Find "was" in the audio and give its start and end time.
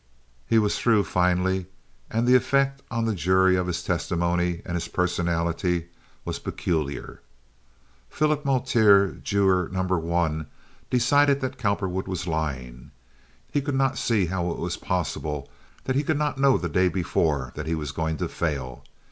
0.57-0.79, 6.25-6.39, 12.07-12.25, 14.57-14.75, 17.75-17.91